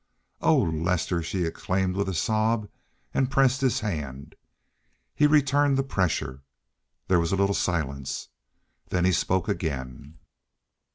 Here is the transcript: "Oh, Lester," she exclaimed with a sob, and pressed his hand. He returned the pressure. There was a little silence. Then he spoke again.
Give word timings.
"Oh, 0.41 0.57
Lester," 0.63 1.21
she 1.21 1.43
exclaimed 1.45 1.95
with 1.95 2.09
a 2.09 2.15
sob, 2.15 2.67
and 3.13 3.29
pressed 3.29 3.61
his 3.61 3.81
hand. 3.81 4.33
He 5.13 5.27
returned 5.27 5.77
the 5.77 5.83
pressure. 5.83 6.41
There 7.07 7.19
was 7.19 7.31
a 7.31 7.35
little 7.35 7.53
silence. 7.53 8.29
Then 8.87 9.05
he 9.05 9.11
spoke 9.13 9.47
again. 9.47 10.17